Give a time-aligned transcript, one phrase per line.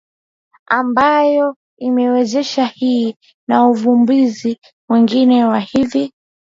[0.67, 3.15] ambayo imewezesha hii
[3.47, 6.13] na uvumbuzi mwingine wa hivi